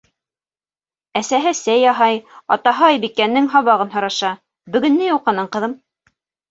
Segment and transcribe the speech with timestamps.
[1.19, 2.19] Әсәһе сәй яһай,
[2.57, 4.35] атаһы Айбикәнең һабағын һораша:-
[4.77, 5.83] Бөгөн ни уҡының, ҡыҙым?